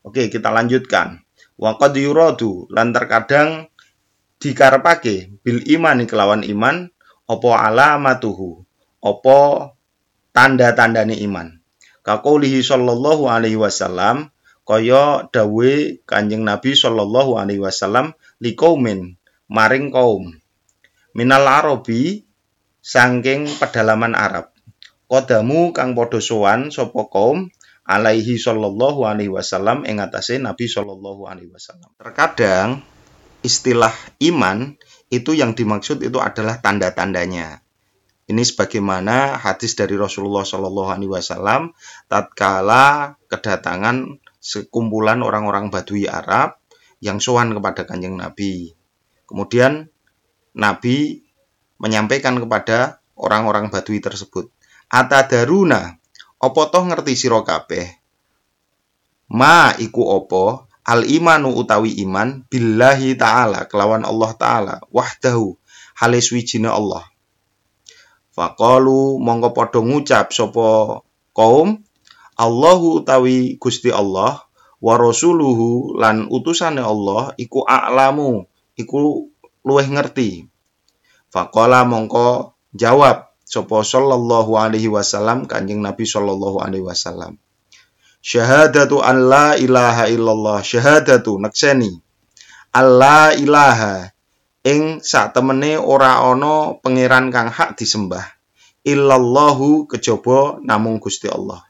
Oke, 0.05 0.27
kita 0.27 0.51
lanjutkan. 0.51 1.25
Waqad 1.55 1.95
yuradu 1.95 2.67
lan 2.67 2.91
terkadang 2.91 3.71
dikarepake 4.43 5.39
bil 5.39 5.63
imani 5.63 6.03
kelawan 6.03 6.43
iman 6.43 6.91
opo 7.31 7.55
alamatuhu 7.55 8.67
opo 8.99 9.39
tanda-tandane 10.35 11.15
iman. 11.23 11.55
Kakaulihi 12.03 12.59
sallallahu 12.61 13.31
alaihi 13.31 13.57
wasallam 13.57 14.34
kaya 14.65 15.29
dawe 15.29 15.73
Kanjeng 16.09 16.41
Nabi 16.41 16.73
sallallahu 16.73 17.37
alaihi 17.37 17.61
wasallam 17.61 18.17
liqaumin 18.41 19.15
maring 19.45 19.93
kaum 19.93 20.33
minal 21.13 21.45
arabi 21.45 22.25
sangking 22.81 23.45
pedalaman 23.61 24.17
Arab 24.17 24.49
kodamu 25.05 25.69
kang 25.71 25.93
padha 25.93 26.17
sowan 26.17 26.73
sapa 26.73 27.05
kaum 27.13 27.53
alaihi 27.85 28.41
sallallahu 28.41 29.05
alaihi 29.05 29.29
wasallam 29.29 29.85
ing 29.85 30.01
atase 30.01 30.41
Nabi 30.41 30.65
sallallahu 30.65 31.29
alaihi 31.29 31.53
wasallam. 31.53 31.93
Terkadang 32.01 32.81
istilah 33.45 33.93
iman 34.25 34.73
itu 35.13 35.37
yang 35.37 35.53
dimaksud 35.53 36.01
itu 36.01 36.17
adalah 36.17 36.57
tanda-tandanya. 36.59 37.61
Ini 38.25 38.41
sebagaimana 38.41 39.37
hadis 39.37 39.77
dari 39.77 39.93
Rasulullah 39.93 40.41
Shallallahu 40.41 40.89
Alaihi 40.89 41.13
Wasallam 41.13 41.77
tatkala 42.09 43.13
kedatangan 43.29 44.17
sekumpulan 44.45 45.25
orang-orang 45.25 45.73
Badui 45.73 46.05
Arab 46.05 46.61
yang 47.01 47.17
sowan 47.17 47.57
kepada 47.57 47.89
kanjeng 47.89 48.13
Nabi. 48.13 48.77
Kemudian 49.25 49.89
Nabi 50.53 51.25
menyampaikan 51.81 52.37
kepada 52.37 53.01
orang-orang 53.17 53.73
Badui 53.73 53.97
tersebut, 53.97 54.53
Atadaruna, 54.85 55.97
opo 56.37 56.69
toh 56.69 56.85
ngerti 56.85 57.17
sira 57.17 57.41
kabeh? 57.41 57.89
Ma 59.33 59.73
iku 59.81 60.05
opo 60.05 60.69
al 60.85 61.01
imanu 61.09 61.57
utawi 61.57 61.97
iman 62.05 62.45
billahi 62.45 63.17
taala 63.17 63.65
kelawan 63.65 64.05
Allah 64.05 64.31
taala 64.37 64.75
wahdahu 64.93 65.57
halis 65.97 66.29
wijine 66.29 66.69
Allah 66.69 67.01
Faqalu 68.35 69.17
mongko 69.17 69.49
padha 69.55 69.79
ngucap 69.81 70.29
sapa 70.29 71.01
kaum 71.33 71.81
Allahu 72.35 73.01
utawi 73.03 73.55
Gusti 73.55 73.89
Allah 73.91 74.43
wa 74.83 74.93
rasuluhu 74.99 75.95
lan 75.95 76.27
utusane 76.27 76.83
Allah 76.83 77.31
iku 77.39 77.63
a'lamu 77.63 78.43
iku 78.75 79.31
luweh 79.63 79.87
ngerti. 79.87 80.45
Faqala 81.31 81.87
mongko 81.87 82.55
jawab 82.75 83.31
sapa 83.47 83.83
sallallahu 83.83 84.59
alaihi 84.59 84.91
wasallam 84.91 85.47
Kanjeng 85.47 85.79
Nabi 85.79 86.03
sallallahu 86.03 86.59
alaihi 86.59 86.83
wasallam. 86.83 87.39
Syahadatu 88.25 88.99
an 89.05 89.29
la 89.29 89.53
ilaha 89.55 90.09
illallah 90.09 90.59
syahadatu 90.65 91.37
nakseni 91.37 92.01
Allah 92.75 93.37
ilaha 93.37 94.11
ing 94.65 94.99
sak 94.99 95.37
temene 95.37 95.77
ora 95.77 96.25
ana 96.25 96.73
pangeran 96.81 97.29
kang 97.29 97.53
hak 97.53 97.77
disembah 97.77 98.25
illallahu 98.85 99.89
kejaba 99.89 100.57
namung 100.61 100.97
Gusti 100.97 101.29
Allah 101.29 101.64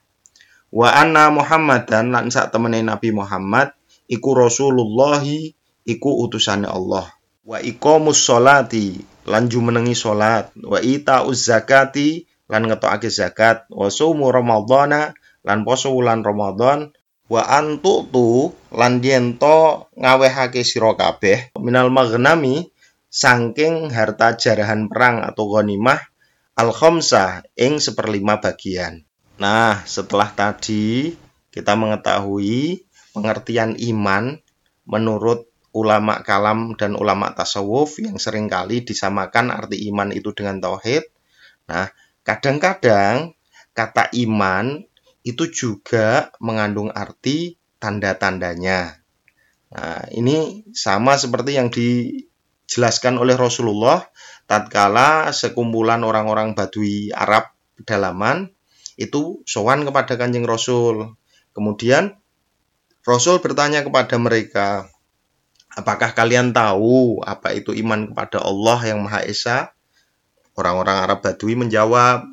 wa 0.75 0.91
anna 0.91 1.31
Muhammadan 1.31 2.11
lan 2.11 2.27
sak 2.27 2.51
temene 2.51 2.83
Nabi 2.83 3.15
Muhammad 3.15 3.71
iku 4.11 4.35
Rasulullahi 4.35 5.55
iku 5.87 6.09
utusane 6.27 6.67
Allah. 6.67 7.07
Wa 7.47 7.63
iqamus 7.63 8.19
sholati 8.19 8.99
lan 9.23 9.47
jumenengi 9.47 9.95
salat 9.95 10.51
wa 10.59 10.83
itauz 10.83 11.47
zakati 11.47 12.27
lan 12.51 12.67
ngetokake 12.67 13.07
zakat. 13.07 13.63
Wa 13.71 13.87
saumu 13.87 14.27
ramadhana 14.35 15.15
lan 15.47 15.63
poso 15.63 15.95
wulan 15.95 16.25
Ramadan 16.25 16.91
wa 17.31 17.41
antutu 17.47 18.51
lan 18.75 18.99
yen 18.99 19.39
ngawehake 19.39 20.65
sira 20.67 20.91
kabeh. 20.97 21.55
Minal 21.55 21.87
maghnami 21.87 22.67
saking 23.07 23.95
harta 23.95 24.35
jarahan 24.35 24.91
perang 24.91 25.23
atau 25.23 25.55
ghanimah 25.55 26.01
al 26.59 26.75
khamsah 26.75 27.47
ing 27.55 27.79
seperlima 27.79 28.43
bagian. 28.43 29.04
Nah, 29.35 29.83
setelah 29.83 30.31
tadi 30.31 31.11
kita 31.51 31.75
mengetahui 31.75 32.87
pengertian 33.11 33.75
iman 33.75 34.39
menurut 34.87 35.51
ulama 35.75 36.23
kalam 36.23 36.79
dan 36.79 36.95
ulama 36.95 37.35
tasawuf 37.35 37.99
yang 37.99 38.15
sering 38.15 38.47
kali 38.47 38.87
disamakan 38.87 39.51
arti 39.51 39.91
iman 39.91 40.15
itu 40.15 40.31
dengan 40.31 40.63
tauhid. 40.63 41.03
Nah, 41.67 41.91
kadang-kadang 42.23 43.35
kata 43.75 44.07
iman 44.23 44.79
itu 45.27 45.51
juga 45.51 46.31
mengandung 46.39 46.87
arti 46.95 47.59
tanda-tandanya. 47.83 49.03
Nah, 49.75 50.07
ini 50.15 50.63
sama 50.71 51.19
seperti 51.19 51.59
yang 51.59 51.67
di 51.67 52.23
dijelaskan 52.65 53.21
oleh 53.21 53.37
Rasulullah 53.37 54.01
tatkala 54.49 55.29
sekumpulan 55.29 56.01
orang-orang 56.01 56.57
Badui 56.57 57.13
Arab 57.13 57.53
pedalaman 57.77 58.49
itu 58.95 59.43
sowan 59.43 59.83
kepada 59.83 60.15
Kanjeng 60.15 60.47
Rasul. 60.47 61.15
Kemudian 61.51 62.15
Rasul 63.05 63.39
bertanya 63.43 63.85
kepada 63.85 64.15
mereka, 64.17 64.89
"Apakah 65.75 66.15
kalian 66.15 66.55
tahu 66.55 67.21
apa 67.21 67.53
itu 67.53 67.75
iman 67.75 68.11
kepada 68.11 68.41
Allah 68.41 68.79
yang 68.87 69.05
Maha 69.05 69.23
Esa?" 69.27 69.75
Orang-orang 70.55 71.03
Arab 71.03 71.19
Badui 71.19 71.59
menjawab, 71.59 72.23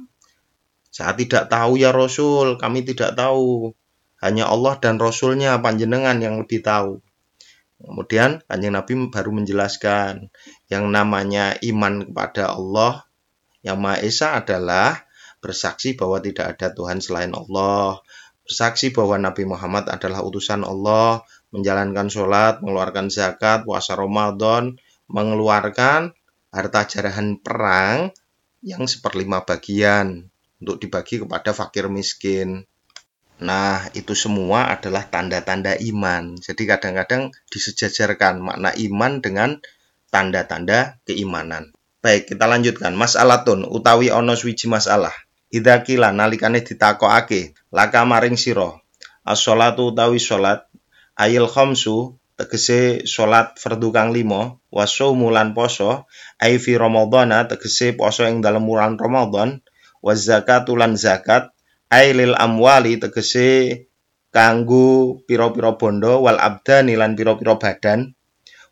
"Saya 0.88 1.12
tidak 1.18 1.50
tahu 1.50 1.76
ya 1.76 1.90
Rasul, 1.90 2.56
kami 2.56 2.86
tidak 2.86 3.18
tahu. 3.18 3.74
Hanya 4.22 4.46
Allah 4.46 4.78
dan 4.78 5.02
Rasulnya 5.02 5.58
panjenengan 5.58 6.22
yang 6.22 6.38
lebih 6.38 6.62
tahu." 6.62 7.02
Kemudian 7.82 8.38
Kanjeng 8.46 8.78
Nabi 8.78 9.10
baru 9.10 9.34
menjelaskan 9.34 10.30
yang 10.70 10.86
namanya 10.94 11.58
iman 11.66 12.06
kepada 12.06 12.54
Allah 12.54 13.10
yang 13.66 13.82
Maha 13.82 13.98
Esa 14.06 14.38
adalah 14.38 15.02
bersaksi 15.42 15.98
bahwa 15.98 16.22
tidak 16.22 16.56
ada 16.56 16.70
Tuhan 16.70 17.02
selain 17.02 17.34
Allah, 17.34 17.98
bersaksi 18.46 18.94
bahwa 18.94 19.18
Nabi 19.18 19.42
Muhammad 19.44 19.90
adalah 19.90 20.22
utusan 20.22 20.62
Allah, 20.62 21.26
menjalankan 21.50 22.08
sholat, 22.08 22.62
mengeluarkan 22.62 23.10
zakat, 23.10 23.66
puasa 23.66 23.98
Ramadan, 23.98 24.78
mengeluarkan 25.10 26.14
harta 26.54 26.80
jarahan 26.86 27.36
perang 27.42 28.14
yang 28.62 28.86
seperlima 28.86 29.42
bagian 29.42 30.30
untuk 30.62 30.78
dibagi 30.78 31.18
kepada 31.18 31.50
fakir 31.50 31.90
miskin. 31.90 32.64
Nah, 33.42 33.90
itu 33.98 34.14
semua 34.14 34.70
adalah 34.70 35.10
tanda-tanda 35.10 35.74
iman. 35.74 36.38
Jadi 36.38 36.62
kadang-kadang 36.62 37.34
disejajarkan 37.50 38.38
makna 38.38 38.70
iman 38.78 39.18
dengan 39.18 39.58
tanda-tanda 40.14 41.02
keimanan. 41.02 41.74
Baik, 41.98 42.30
kita 42.30 42.46
lanjutkan. 42.46 42.94
Mas'alatun 42.94 43.66
utawi 43.66 44.14
ono 44.14 44.38
swiji 44.38 44.70
masalah. 44.70 45.10
Idza 45.52 45.84
kila 45.84 46.08
nalikane 46.16 46.64
ditakokake 46.64 47.52
laka 47.76 48.08
maring 48.08 48.40
sira. 48.40 48.72
As-sholatu 49.22 49.92
utawi 49.92 50.18
salat 50.18 50.64
ayil 51.14 51.46
khamsu 51.46 52.16
tegese 52.40 53.04
salat 53.04 53.54
fardu 53.60 53.92
kang 53.94 54.10
limo 54.16 54.64
wasaumu 54.72 55.28
lan 55.30 55.52
poso 55.52 56.08
ai 56.42 56.56
fi 56.58 56.74
ramadhana 56.80 57.44
tegese 57.46 57.92
poso 57.94 58.24
ing 58.26 58.40
dalem 58.42 58.64
wulan 58.66 58.96
Ramadan 58.98 59.60
wa 60.02 60.12
zakatu 60.16 60.74
lan 60.74 60.96
zakat 60.98 61.52
ailil 61.92 62.34
amwali 62.34 62.96
tegese 62.98 63.46
kanggo 64.32 65.20
pira-pira 65.28 65.76
bondo 65.76 66.24
wal 66.24 66.40
abdani 66.40 66.96
lan 66.96 67.12
pira-pira 67.14 67.60
badan 67.60 68.16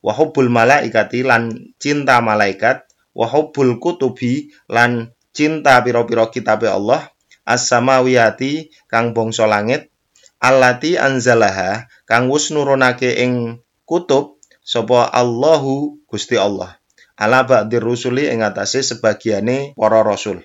wa 0.01 0.17
hubbul 0.17 0.49
malaikati 0.49 1.21
lan 1.23 1.53
cinta 1.77 2.19
malaikat 2.25 2.89
wa 3.13 3.29
hubbul 3.29 3.77
kutubi 3.77 4.49
lan 4.73 5.13
cinta 5.41 5.81
pira-pira 5.81 6.29
kitabe 6.29 6.69
Allah 6.69 7.09
as-samawiyati 7.49 8.69
kang 8.93 9.17
bangsa 9.17 9.49
langit 9.49 9.89
allati 10.37 11.01
anzalaha 11.01 11.89
kang 12.05 12.29
wis 12.29 12.53
nurunake 12.53 13.17
ing 13.25 13.65
kutub 13.89 14.37
sapa 14.61 15.09
Allahu 15.09 15.97
Gusti 16.05 16.37
Allah. 16.37 16.77
Ala 17.17 17.45
ba'dir 17.49 17.81
rusuli 17.81 18.29
ing 18.29 18.45
atase 18.45 18.85
sebagiane 18.85 19.73
para 19.77 20.01
rasul. 20.05 20.45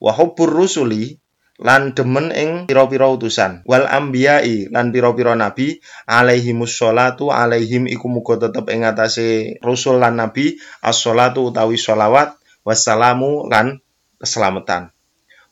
Wa 0.00 0.12
hubbur 0.12 0.52
rusuli 0.52 1.16
lan 1.60 1.96
demen 1.96 2.28
ing 2.34 2.50
pira-pira 2.68 3.08
utusan. 3.08 3.64
Wal 3.64 3.88
ambiyai 3.88 4.68
lan 4.68 4.92
pira-pira 4.92 5.32
nabi 5.38 5.80
alaihi 6.08 6.52
musholatu 6.52 7.32
alaihim 7.32 7.88
iku 7.88 8.08
muga 8.08 8.36
tetep 8.48 8.68
ing 8.72 8.84
atase 8.84 9.56
rasul 9.64 10.00
lan 10.00 10.20
nabi 10.20 10.56
as-sholatu 10.84 11.48
utawi 11.52 11.76
sholawat 11.80 12.36
wassalamu 12.64 13.48
lan 13.52 13.83
keselamatan. 14.24 14.88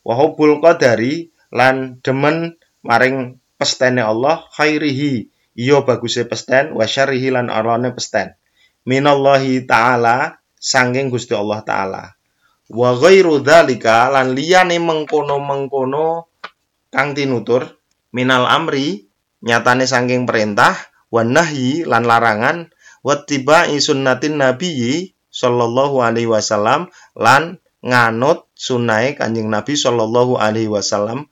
Wa 0.02 0.16
hubbul 0.16 0.58
qadari 0.64 1.30
lan 1.52 2.00
demen 2.00 2.56
maring 2.82 3.38
pestene 3.60 4.00
Allah 4.02 4.42
khairihi. 4.56 5.28
Iya 5.52 5.84
baguse 5.84 6.24
pesten 6.24 6.72
wa 6.72 6.88
syarrihi 6.88 7.28
lan 7.28 7.52
arane 7.52 7.92
pesten. 7.92 8.32
Minallahi 8.88 9.68
taala 9.68 10.40
sanging 10.56 11.12
Gusti 11.12 11.36
Allah 11.36 11.60
taala. 11.62 12.04
Wa 12.72 12.96
ghairu 12.96 13.44
dzalika 13.44 14.08
lan 14.10 14.32
liyane 14.32 14.80
mengkono-mengkono 14.80 16.26
kang 16.88 17.12
tinutur 17.12 17.78
minal 18.16 18.48
amri 18.48 19.06
nyatane 19.44 19.84
saking 19.84 20.24
perintah 20.24 20.72
wa 21.12 21.20
nahyi 21.20 21.84
lan 21.84 22.08
larangan 22.08 22.72
wa 23.04 23.14
tibai 23.20 23.76
sunnatin 23.76 24.40
nabiyyi 24.40 25.12
sallallahu 25.32 26.00
alaihi 26.04 26.28
wasallam 26.28 26.88
lan 27.16 27.61
nganut 27.82 28.46
sunai 28.54 29.18
Kanjeng 29.18 29.50
Nabi 29.50 29.74
sallallahu 29.74 30.38
alaihi 30.38 30.70
wasallam 30.70 31.26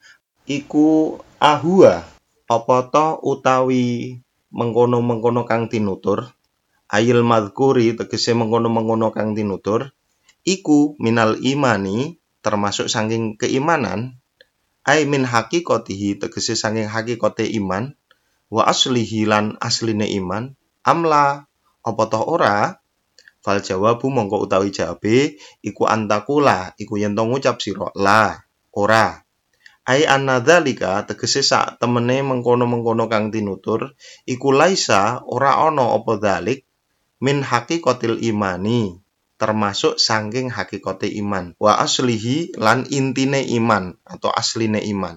iku 0.51 1.23
ahua 1.39 2.03
apa 2.51 2.77
to 2.91 3.07
utawi 3.23 4.19
mengkono-mengkono 4.51 5.47
kang 5.47 5.71
tinutur. 5.71 6.35
Ayil 6.91 7.23
madhkuri 7.23 7.95
tegese 7.95 8.35
mengkono-mengkono 8.35 9.15
kang 9.15 9.39
tinutur 9.39 9.95
iku 10.43 10.99
minal 10.99 11.39
imani 11.39 12.19
termasuk 12.43 12.91
saking 12.91 13.39
keimanan. 13.39 14.19
Ai 14.83 15.07
min 15.07 15.23
hakikotihi 15.23 16.19
tegese 16.19 16.59
saking 16.59 16.91
hakikote 16.91 17.47
iman. 17.63 17.95
Wa 18.51 18.67
aslihi 18.67 19.31
lan 19.31 19.55
asline 19.63 20.11
iman. 20.19 20.59
Amla 20.83 21.47
apa 21.87 22.03
toh 22.11 22.27
ora 22.27 22.83
fal 23.41 23.65
jawabu 23.65 24.13
mongko 24.13 24.37
utawi 24.45 24.69
jawabe 24.69 25.41
iku 25.65 25.89
antakula 25.89 26.77
iku 26.77 27.01
yen 27.01 27.17
to 27.17 27.25
ngucap 27.25 27.57
sira 27.61 27.89
la 27.97 28.45
ora. 28.77 29.25
Ai 29.89 30.05
annadzalika 30.07 31.03
tegese 31.09 31.43
sak 31.43 31.81
temene 31.81 32.23
mengkono-mengkono 32.23 33.09
kang 33.09 33.33
tinutur 33.33 33.97
iku 34.29 34.49
laisa 34.53 35.25
ora 35.25 35.57
ana 35.57 35.97
apa 35.97 36.21
dalik 36.21 36.69
min 37.25 37.43
hakikotil 37.43 38.21
imani 38.23 39.01
termasuk 39.41 39.97
sangking 39.97 40.53
hakikote 40.53 41.09
iman 41.25 41.57
wa 41.57 41.81
aslihi 41.81 42.61
lan 42.61 42.85
intine 42.93 43.41
iman 43.57 43.97
atau 44.05 44.29
asline 44.29 44.85
iman. 44.93 45.17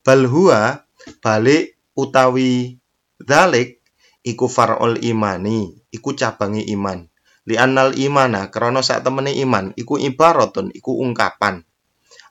Bal 0.00 0.24
huwa 0.24 0.80
balik 1.20 1.76
utawi 1.92 2.80
dalik 3.20 3.84
iku 4.24 4.48
far'ul 4.48 4.96
imani 5.04 5.76
iku 5.92 6.16
cabangi 6.16 6.64
iman 6.72 7.04
li 7.44 7.54
annal 7.60 7.92
imana 7.96 8.48
krana 8.48 8.80
sak 8.80 9.04
temene 9.04 9.32
iman 9.44 9.76
iku 9.76 10.00
ibaratun 10.00 10.72
iku 10.72 11.00
ungkapan. 11.00 11.64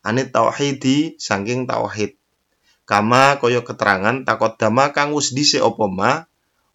Anit 0.04 0.36
tauhidi 0.36 1.16
sangking 1.22 1.70
tauhid. 1.70 2.20
Kama 2.84 3.40
kaya 3.40 3.64
keterangan 3.64 4.28
takot 4.28 4.60
dama 4.60 4.92
kang 4.92 5.16
wis 5.16 5.32
dhisik 5.32 5.64
apa 5.64 5.86
ma 5.88 6.12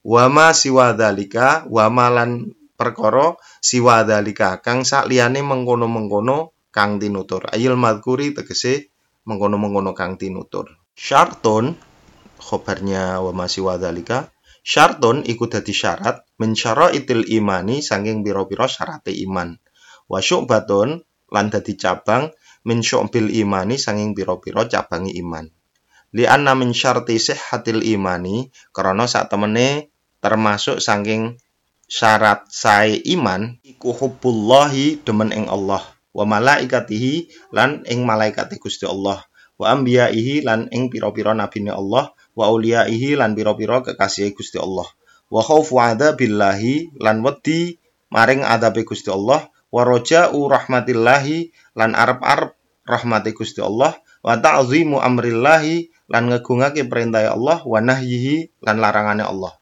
wama 0.01 0.57
siwa 0.57 0.97
dalika 0.97 1.69
wama 1.69 2.09
lan 2.09 2.57
perkara 2.81 3.37
siwa 3.61 4.09
dalika 4.09 4.65
kang 4.65 4.89
sak 4.89 5.11
liyane 5.13 5.45
mengkono-mengkono 5.45 6.57
kang 6.73 6.97
tinutur. 6.97 7.45
Ayil 7.53 7.77
madkuri 7.77 8.33
tegese 8.33 8.89
mengkono-mengkono 9.29 9.93
kang 9.93 10.17
tinutur. 10.17 10.73
Syartun 10.97 11.77
khobarnya 12.39 13.21
wa 13.21 13.35
masih 13.35 13.67
wadalika 13.67 14.31
syartun 14.69 15.25
iku 15.25 15.49
dadi 15.49 15.73
syarat 15.73 16.29
min 16.37 16.53
itil 16.53 17.25
imani 17.25 17.81
saking 17.81 18.21
pira-pira 18.21 18.69
syarate 18.69 19.17
iman. 19.25 19.57
Wa 20.05 20.21
syu'batun 20.21 21.01
lan 21.33 21.47
dadi 21.49 21.73
cabang 21.81 22.29
min 22.69 22.85
syu'bil 22.85 23.33
imani 23.33 23.81
saking 23.81 24.13
pira-pira 24.13 24.69
cabangi 24.69 25.17
iman. 25.25 25.49
Li 26.13 26.29
anna 26.29 26.53
min 26.53 26.77
syarti 26.77 27.17
sihhatil 27.17 27.81
imani 27.81 28.53
karena 28.77 29.09
sak 29.09 29.33
temene 29.33 29.89
termasuk 30.21 30.85
saking 30.85 31.41
syarat 31.89 32.45
sae 32.53 33.01
iman 33.17 33.57
iku 33.65 33.97
hubbullahi 33.97 35.01
demen 35.01 35.33
ing 35.33 35.49
Allah 35.49 35.81
wa 36.13 36.25
malaikatihi 36.29 37.33
lan 37.57 37.89
ing 37.89 38.05
malaikat 38.05 38.53
Gusti 38.61 38.85
Allah 38.85 39.25
wa 39.57 39.67
ambiyaihi 39.73 40.45
lan 40.45 40.69
ing 40.69 40.93
pira-pira 40.93 41.33
nabine 41.33 41.73
Allah 41.73 42.13
wa 42.39 42.55
auliyaihi 42.55 43.19
lan 43.19 43.35
pira-pira 43.35 43.83
kekasih 43.83 44.31
Gusti 44.31 44.63
Allah. 44.63 44.87
Wa 45.27 45.43
khaufu 45.43 45.83
billahi 46.15 46.95
lan 47.03 47.27
wedi 47.27 47.83
maring 48.15 48.47
adabe 48.47 48.87
Gusti 48.87 49.11
Allah. 49.11 49.51
Wa 49.75 49.83
raja'u 49.83 50.39
rahmatillahi 50.47 51.51
lan 51.75 51.99
arep-arep 51.99 52.55
rahmati 52.87 53.35
Gusti 53.35 53.59
Allah. 53.59 53.99
Wa 54.23 54.39
ta'zimu 54.39 55.03
amrillahi 55.03 55.91
lan 56.07 56.31
ngegungake 56.31 56.87
perintah 56.87 57.27
Allah. 57.27 57.61
Wa 57.67 57.83
nahyihi 57.83 58.63
lan 58.63 58.79
larangane 58.79 59.27
Allah. 59.27 59.59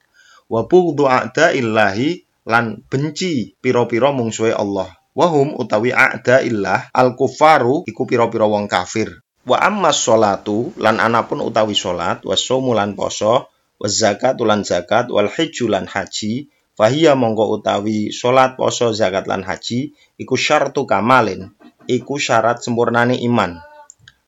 Wa 0.47 0.69
bughdhu 0.69 1.09
a'daillahi 1.09 2.45
lan 2.45 2.85
benci 2.87 3.57
pira-pira 3.59 4.13
mungsuhe 4.13 4.53
Allah. 4.53 4.93
Wahum 5.17 5.57
utawi 5.57 5.97
a'daillah 5.97 6.93
al 6.93 7.17
kufaru 7.17 7.89
iku 7.89 8.05
pira-pira 8.05 8.45
wong 8.45 8.69
kafir 8.69 9.26
wa 9.47 9.57
amma 9.63 9.95
sholatu 9.95 10.75
lan 10.77 10.99
anapun 10.99 11.41
utawi 11.41 11.79
salat 11.79 12.21
wasomu 12.27 12.75
lan 12.75 12.99
poso 12.99 13.47
wa 13.79 13.87
zakat 13.87 14.37
lan 14.43 14.67
zakat 14.67 15.07
wal 15.09 15.31
hajju 15.31 15.71
lan 15.71 15.87
haji 15.87 16.51
fahiya 16.75 17.15
mongko 17.15 17.63
utawi 17.63 18.11
salat 18.11 18.59
poso 18.59 18.91
zakat 18.91 19.31
lan 19.31 19.47
haji 19.47 19.95
iku 20.19 20.35
syartu 20.35 20.85
kamalin 20.85 21.55
iku 21.87 22.19
syarat 22.19 22.59
sempurnane 22.61 23.23
iman 23.23 23.63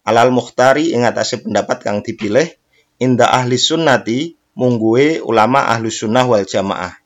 alal 0.06 0.30
mukhtari 0.30 0.94
ing 0.94 1.02
atase 1.04 1.42
pendapat 1.42 1.82
kang 1.82 2.00
dipilih 2.00 2.46
inda 3.02 3.28
ahli 3.28 3.58
sunnati 3.58 4.38
mungguwe 4.58 5.22
ulama 5.22 5.70
ahlu 5.70 5.86
sunnah 5.86 6.26
wal 6.26 6.42
jamaah. 6.42 6.98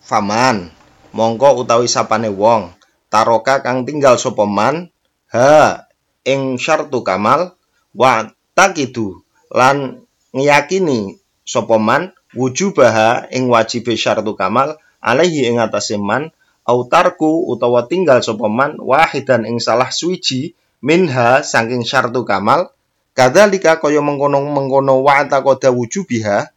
Faman, 0.00 0.72
mongko 1.12 1.60
utawi 1.60 1.84
sapane 1.84 2.32
wong, 2.32 2.72
taroka 3.12 3.60
kang 3.60 3.84
tinggal 3.84 4.16
sopoman, 4.16 4.88
ha, 5.28 5.83
ing 6.24 6.56
syartu 6.56 7.04
kamal, 7.04 7.52
wa 7.94 8.32
takidu, 8.56 9.22
lan 9.52 10.02
ngiyakini 10.34 11.20
sopoman, 11.44 12.12
wujubaha 12.34 13.28
ing 13.30 13.46
wajib 13.52 13.86
syartu 13.94 14.32
kamal, 14.34 14.80
alaihi 15.04 15.46
ing 15.52 15.60
atase 15.60 16.00
man, 16.00 16.32
autarku 16.64 17.44
utawa 17.52 17.84
tinggal 17.86 18.24
sopoman, 18.24 18.80
wahidan 18.80 19.44
ing 19.44 19.60
salah 19.60 19.92
suwiji, 19.92 20.56
minha 20.82 21.44
saking 21.44 21.84
syartu 21.84 22.24
kamal, 22.24 22.72
kadalika 23.14 23.78
kaya 23.78 24.00
mengkono-mengkono 24.02 25.04
wa 25.06 25.22
takoda 25.28 25.70
wujubiha, 25.70 26.50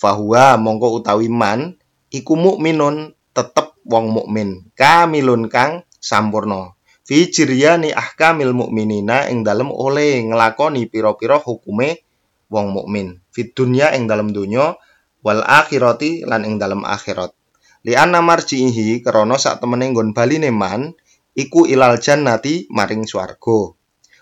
fahuwa 0.00 0.56
mongko 0.56 0.96
utawi 0.96 1.28
man 1.28 1.76
iku 2.08 2.32
mukminun 2.36 3.12
tetep 3.36 3.76
wong 3.84 4.10
mukmin 4.16 4.64
kamilun 4.72 5.52
kang 5.52 5.84
sampurna 6.00 6.72
fi 7.10 7.26
jiryani 7.26 7.90
ahkamil 7.90 8.54
mukminina 8.54 9.26
ing 9.26 9.42
dalem 9.42 9.74
oleh 9.74 10.22
ngelakoni 10.30 10.86
pira-pira 10.86 11.42
hukume 11.42 12.06
wong 12.46 12.70
mukmin. 12.70 13.18
Fi 13.34 13.50
dunya 13.50 13.90
ing 13.98 14.06
dalem 14.06 14.30
donya 14.30 14.78
wal 15.26 15.42
akhirati 15.42 16.22
lan 16.22 16.46
ing 16.46 16.62
dalem 16.62 16.86
akhirat. 16.86 17.34
Li 17.82 17.98
anna 17.98 18.22
marjihi 18.22 19.02
krana 19.02 19.42
sak 19.42 19.58
temene 19.58 19.90
nggon 19.90 20.14
baline 20.14 20.54
man 20.54 20.94
iku 21.34 21.66
ilal 21.66 21.98
jannati 21.98 22.70
maring 22.70 23.02
swarga. 23.02 23.74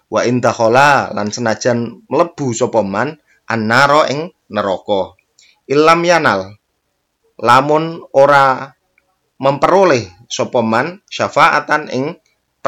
Wa 0.08 0.24
indakhala 0.24 1.12
lan 1.12 1.28
senajan 1.28 2.08
mlebu 2.08 2.56
sapa 2.56 2.80
man 2.80 3.20
annara 3.44 4.08
ing 4.08 4.32
neraka. 4.48 5.12
Ilam 5.68 6.00
yanal 6.08 6.56
lamun 7.36 8.00
ora 8.16 8.72
memperoleh 9.36 10.08
sopoman 10.24 11.04
syafaatan 11.04 11.92
ing 11.92 12.16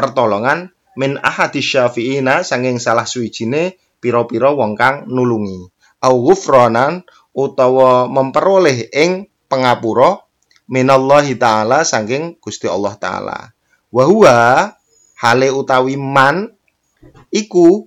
pertolongan 0.01 0.73
min 0.97 1.21
ahadi 1.21 1.61
syafi'ina 1.61 2.41
sanging 2.41 2.81
salah 2.81 3.05
suwijine 3.05 3.77
piro-piro 4.01 4.57
wong 4.57 4.73
kang 4.73 5.05
nulungi. 5.05 5.69
Au 6.01 6.15
ghufranan 6.25 7.05
utawa 7.37 8.09
memperoleh 8.09 8.89
ing 8.89 9.29
pengapura 9.45 10.17
minallahi 10.65 11.37
taala 11.37 11.85
sanging 11.85 12.41
Gusti 12.41 12.65
Allah 12.65 12.97
taala. 12.97 13.53
Wa 13.93 14.09
huwa 14.09 14.35
hale 15.21 15.47
utawi 15.53 16.01
man 16.01 16.49
iku 17.29 17.85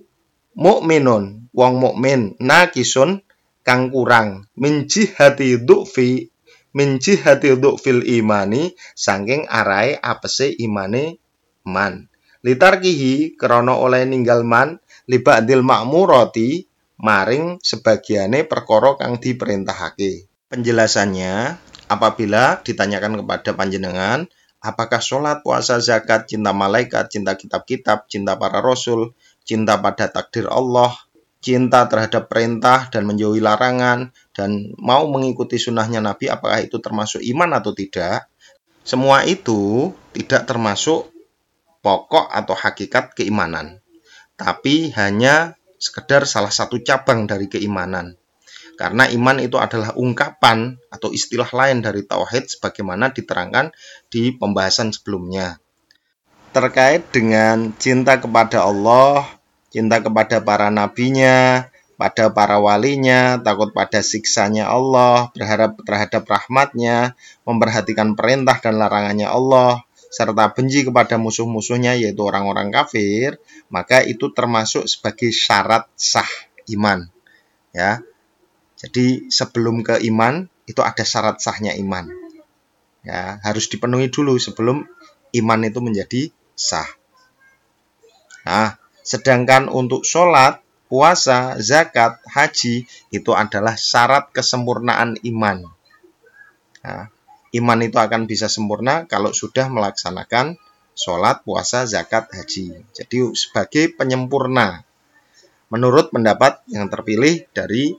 mukminun 0.55 1.51
wong 1.51 1.73
mukmin 1.75 2.39
nakisun 2.39 3.19
kang 3.67 3.91
kurang. 3.91 4.47
Min 4.55 4.87
jihati 4.87 5.59
du'fi 5.59 6.31
min 6.71 6.99
jihati 7.03 7.59
du'fil 7.59 8.07
imani 8.07 8.71
saking 8.95 9.51
arai 9.51 9.99
apese 9.99 10.55
imane 10.55 11.19
man. 11.65 12.07
Litarkihi 12.45 13.33
krana 13.35 13.73
oleh 13.73 14.05
ninggal 14.05 14.45
man 14.45 14.77
libadil 15.09 15.65
makmurati 15.65 16.65
maring 17.01 17.59
sebagiane 17.59 18.45
perkara 18.45 18.95
kang 18.95 19.17
diperintahake. 19.17 20.29
Penjelasannya 20.47 21.57
apabila 21.89 22.61
ditanyakan 22.61 23.25
kepada 23.25 23.57
panjenengan 23.57 24.29
apakah 24.61 25.01
sholat, 25.01 25.45
puasa, 25.45 25.77
zakat, 25.77 26.25
cinta 26.25 26.49
malaikat, 26.53 27.13
cinta 27.13 27.37
kitab-kitab, 27.37 28.09
cinta 28.09 28.33
para 28.37 28.61
rasul, 28.61 29.13
cinta 29.45 29.77
pada 29.77 30.09
takdir 30.09 30.49
Allah, 30.49 30.93
cinta 31.45 31.85
terhadap 31.85 32.25
perintah 32.25 32.89
dan 32.89 33.05
menjauhi 33.05 33.37
larangan 33.37 34.09
dan 34.33 34.73
mau 34.81 35.05
mengikuti 35.05 35.61
sunnahnya 35.61 36.01
Nabi 36.01 36.25
apakah 36.33 36.65
itu 36.65 36.81
termasuk 36.81 37.21
iman 37.21 37.61
atau 37.61 37.73
tidak? 37.77 38.25
Semua 38.81 39.21
itu 39.25 39.93
tidak 40.13 40.49
termasuk 40.49 41.14
pokok 41.85 42.33
atau 42.33 42.57
hakikat 42.57 43.13
keimanan 43.13 43.85
tapi 44.35 44.91
hanya 44.93 45.55
sekedar 45.79 46.27
salah 46.27 46.51
satu 46.51 46.79
cabang 46.83 47.27
dari 47.27 47.47
keimanan. 47.47 48.19
Karena 48.75 49.07
iman 49.07 49.39
itu 49.39 49.55
adalah 49.55 49.95
ungkapan 49.95 50.75
atau 50.91 51.07
istilah 51.15 51.47
lain 51.47 51.79
dari 51.79 52.03
tauhid 52.03 52.59
sebagaimana 52.59 53.15
diterangkan 53.15 53.71
di 54.11 54.35
pembahasan 54.35 54.91
sebelumnya. 54.91 55.63
Terkait 56.51 57.07
dengan 57.15 57.71
cinta 57.79 58.19
kepada 58.19 58.67
Allah 58.67 59.23
cinta 59.71 59.99
kepada 59.99 60.39
para 60.39 60.71
nabinya, 60.71 61.67
pada 61.99 62.31
para 62.31 62.63
walinya, 62.63 63.35
takut 63.43 63.75
pada 63.75 63.99
siksanya 63.99 64.71
Allah, 64.71 65.35
berharap 65.35 65.75
terhadap 65.83 66.23
rahmatnya, 66.23 67.19
memperhatikan 67.43 68.15
perintah 68.15 68.55
dan 68.63 68.79
larangannya 68.79 69.27
Allah, 69.27 69.83
serta 70.15 70.55
benci 70.55 70.87
kepada 70.87 71.19
musuh-musuhnya 71.19 71.99
yaitu 71.99 72.23
orang-orang 72.23 72.71
kafir, 72.71 73.35
maka 73.67 73.99
itu 73.99 74.31
termasuk 74.31 74.87
sebagai 74.87 75.35
syarat 75.35 75.91
sah 75.99 76.31
iman. 76.71 77.11
Ya. 77.75 77.99
Jadi 78.79 79.27
sebelum 79.27 79.83
ke 79.83 79.99
iman 80.07 80.47
itu 80.71 80.79
ada 80.79 81.03
syarat 81.03 81.43
sahnya 81.43 81.75
iman. 81.75 82.07
Ya, 83.03 83.43
harus 83.43 83.67
dipenuhi 83.67 84.07
dulu 84.07 84.39
sebelum 84.39 84.87
iman 85.35 85.59
itu 85.67 85.79
menjadi 85.83 86.31
sah. 86.55 86.87
Nah, 88.47 88.79
sedangkan 89.03 89.67
untuk 89.67 90.07
sholat 90.07 90.63
puasa, 90.87 91.59
zakat, 91.59 92.23
haji 92.23 92.87
itu 93.11 93.31
adalah 93.35 93.75
syarat 93.75 94.31
kesempurnaan 94.31 95.19
iman. 95.27 95.67
Nah, 96.81 97.11
iman 97.55 97.79
itu 97.83 97.97
akan 97.97 98.27
bisa 98.27 98.51
sempurna 98.51 99.07
kalau 99.07 99.31
sudah 99.31 99.71
melaksanakan 99.71 100.59
sholat, 100.95 101.43
puasa, 101.43 101.83
zakat, 101.87 102.31
haji. 102.31 102.71
Jadi 102.95 103.17
sebagai 103.35 103.95
penyempurna. 103.95 104.83
Menurut 105.71 106.13
pendapat 106.13 106.63
yang 106.71 106.87
terpilih 106.87 107.47
dari 107.51 107.95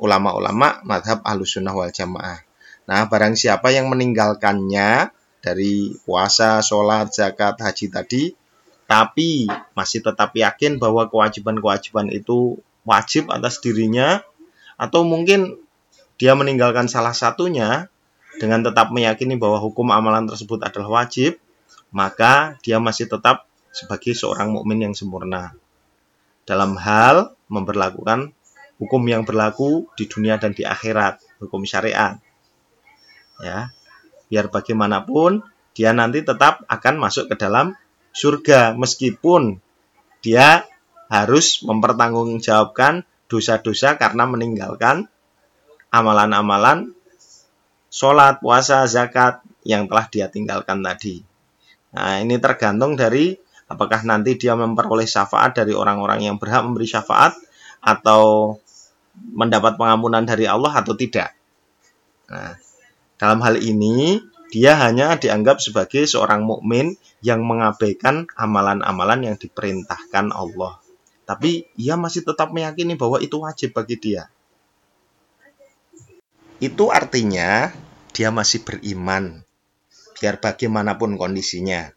ulama-ulama 0.00 0.82
madhab 0.82 1.20
alusunah 1.22 1.76
wal 1.76 1.92
jamaah. 1.92 2.42
Nah, 2.90 3.06
barang 3.06 3.38
siapa 3.38 3.70
yang 3.70 3.86
meninggalkannya 3.86 5.14
dari 5.44 5.94
puasa, 6.02 6.58
sholat, 6.64 7.12
zakat, 7.14 7.60
haji 7.60 7.86
tadi, 7.92 8.22
tapi 8.90 9.46
masih 9.78 10.02
tetap 10.02 10.34
yakin 10.34 10.82
bahwa 10.82 11.06
kewajiban-kewajiban 11.06 12.10
itu 12.10 12.58
wajib 12.82 13.30
atas 13.30 13.62
dirinya 13.62 14.24
atau 14.74 15.06
mungkin 15.06 15.60
dia 16.18 16.34
meninggalkan 16.34 16.90
salah 16.90 17.14
satunya 17.14 17.86
dengan 18.40 18.64
tetap 18.64 18.88
meyakini 18.88 19.36
bahwa 19.36 19.60
hukum 19.60 19.92
amalan 19.92 20.24
tersebut 20.24 20.64
adalah 20.64 21.04
wajib, 21.04 21.36
maka 21.92 22.56
dia 22.64 22.80
masih 22.80 23.04
tetap 23.04 23.44
sebagai 23.68 24.16
seorang 24.16 24.50
mukmin 24.56 24.88
yang 24.88 24.94
sempurna 24.96 25.52
dalam 26.48 26.74
hal 26.80 27.36
memperlakukan 27.52 28.32
hukum 28.80 29.02
yang 29.04 29.28
berlaku 29.28 29.84
di 29.94 30.08
dunia 30.08 30.40
dan 30.40 30.56
di 30.56 30.64
akhirat, 30.64 31.20
hukum 31.44 31.68
syariat. 31.68 32.16
Ya. 33.44 33.70
Biar 34.32 34.48
bagaimanapun 34.48 35.44
dia 35.76 35.92
nanti 35.92 36.24
tetap 36.24 36.64
akan 36.64 36.94
masuk 36.96 37.28
ke 37.28 37.36
dalam 37.36 37.76
surga 38.16 38.74
meskipun 38.74 39.60
dia 40.24 40.64
harus 41.12 41.60
mempertanggungjawabkan 41.66 43.04
dosa-dosa 43.30 43.98
karena 43.98 44.26
meninggalkan 44.26 45.06
amalan-amalan 45.90 46.94
sholat, 47.90 48.38
puasa, 48.38 48.86
zakat 48.86 49.42
yang 49.66 49.90
telah 49.90 50.06
dia 50.08 50.26
tinggalkan 50.30 50.80
tadi. 50.80 51.20
Nah, 51.90 52.22
ini 52.22 52.38
tergantung 52.38 52.94
dari 52.94 53.34
apakah 53.66 54.06
nanti 54.06 54.38
dia 54.38 54.54
memperoleh 54.54 55.04
syafaat 55.04 55.58
dari 55.58 55.74
orang-orang 55.74 56.24
yang 56.24 56.38
berhak 56.38 56.62
memberi 56.62 56.86
syafaat 56.86 57.34
atau 57.82 58.56
mendapat 59.14 59.74
pengampunan 59.74 60.22
dari 60.22 60.46
Allah 60.46 60.70
atau 60.80 60.94
tidak. 60.94 61.34
Nah, 62.30 62.54
dalam 63.18 63.42
hal 63.42 63.58
ini 63.58 64.22
dia 64.50 64.78
hanya 64.78 65.18
dianggap 65.18 65.62
sebagai 65.62 66.06
seorang 66.06 66.46
mukmin 66.46 66.98
yang 67.22 67.44
mengabaikan 67.44 68.26
amalan-amalan 68.34 69.30
yang 69.30 69.36
diperintahkan 69.36 70.34
Allah. 70.34 70.78
Tapi 71.28 71.70
ia 71.78 71.94
masih 71.94 72.26
tetap 72.26 72.50
meyakini 72.50 72.98
bahwa 72.98 73.22
itu 73.22 73.38
wajib 73.38 73.70
bagi 73.70 73.98
dia. 73.98 74.26
Itu 76.60 76.92
artinya 76.92 77.72
dia 78.12 78.28
masih 78.28 78.60
beriman, 78.60 79.48
biar 80.20 80.44
bagaimanapun 80.44 81.16
kondisinya. 81.16 81.88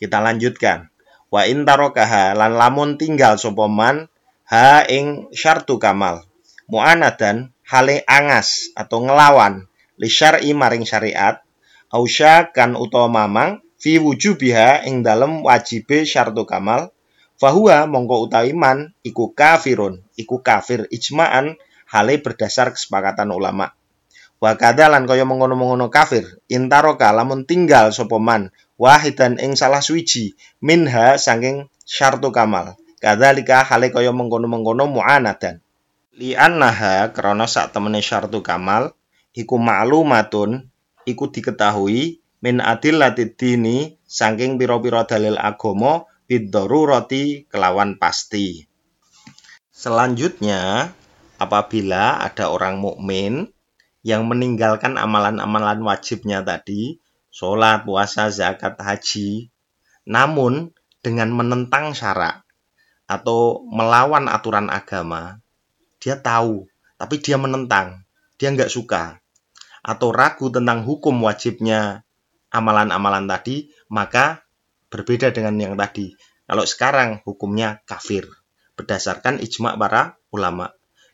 Kita 0.00 0.16
lanjutkan. 0.16 0.88
Wa 1.28 1.44
intarokaha 1.44 2.32
lan 2.32 2.56
lamun 2.56 2.96
tinggal 2.96 3.36
sopoman 3.36 4.08
ha 4.48 4.88
ing 4.88 5.28
syartu 5.36 5.76
kamal. 5.76 6.24
Mu'anadan 6.72 7.52
hale 7.68 8.00
angas 8.08 8.72
atau 8.72 9.04
ngelawan 9.04 9.68
li 10.00 10.08
syar'i 10.08 10.56
maring 10.56 10.88
syariat 10.88 11.44
ausya 11.92 12.48
kan 12.48 12.72
utawa 12.80 13.12
mamang 13.12 13.60
fi 13.76 14.00
wujubiha 14.00 14.88
ing 14.88 15.04
dalem 15.04 15.44
wajibe 15.44 16.08
syartu 16.08 16.48
kamal 16.48 16.96
fahuwa 17.36 17.84
mongko 17.84 18.24
utawi 18.24 18.56
man 18.56 18.96
iku 19.04 19.36
kafirun 19.36 20.00
iku 20.16 20.40
kafir 20.40 20.88
ijma'an 20.88 21.60
hale 21.92 22.14
berdasar 22.24 22.72
kesepakatan 22.72 23.28
ulama 23.28 23.76
wa 24.42 24.58
lan 24.58 25.06
kaya 25.06 25.22
mengono-mengono 25.22 25.86
kafir. 25.86 26.26
Intaroka 26.50 27.14
lamun 27.14 27.46
tinggal 27.46 27.94
sapa 27.94 28.18
man 28.18 28.50
wahidan 28.74 29.38
ing 29.38 29.54
salah 29.54 29.78
suwiji 29.78 30.34
minha 30.58 31.14
saking 31.14 31.70
syartu 31.86 32.34
kamal. 32.34 32.74
Kadzalika 32.98 33.62
hale 33.62 33.94
kaya 33.94 34.10
mengkono-mengkono 34.10 34.90
mu'anadan. 34.90 35.62
Li 36.18 36.34
annaha 36.34 37.14
krana 37.14 37.46
sak 37.46 37.70
temene 37.70 38.02
syartu 38.02 38.42
kamal 38.42 38.98
iku 39.30 39.62
ma'lumatun 39.62 40.66
iku 41.06 41.30
diketahui 41.30 42.18
min 42.42 42.58
adil 42.58 42.98
dini 43.14 43.94
saking 44.02 44.58
piro-piro 44.58 45.06
dalil 45.06 45.38
agomo 45.38 46.10
roti 46.26 47.46
kelawan 47.46 47.94
pasti. 47.94 48.66
Selanjutnya, 49.70 50.90
apabila 51.38 52.22
ada 52.22 52.50
orang 52.50 52.78
mukmin 52.82 53.50
yang 54.02 54.26
meninggalkan 54.26 54.98
amalan-amalan 54.98 55.82
wajibnya 55.82 56.42
tadi, 56.42 56.98
sholat, 57.30 57.86
puasa, 57.86 58.28
zakat, 58.28 58.78
haji, 58.78 59.50
namun 60.06 60.74
dengan 61.02 61.30
menentang 61.30 61.94
syarak 61.94 62.42
atau 63.06 63.62
melawan 63.70 64.26
aturan 64.26 64.70
agama, 64.70 65.38
dia 66.02 66.18
tahu, 66.18 66.66
tapi 66.98 67.22
dia 67.22 67.38
menentang, 67.38 68.02
dia 68.38 68.50
nggak 68.50 68.70
suka 68.70 69.22
atau 69.82 70.14
ragu 70.14 70.46
tentang 70.46 70.86
hukum 70.86 71.18
wajibnya 71.26 72.06
amalan-amalan 72.54 73.26
tadi, 73.26 73.74
maka 73.90 74.46
berbeda 74.88 75.34
dengan 75.34 75.58
yang 75.58 75.74
tadi. 75.74 76.14
Kalau 76.46 76.62
sekarang 76.62 77.24
hukumnya 77.26 77.82
kafir 77.82 78.30
berdasarkan 78.78 79.42
ijma 79.42 79.74
para 79.74 80.16
ulama. 80.30 80.70